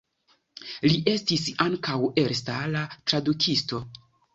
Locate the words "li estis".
0.85-1.45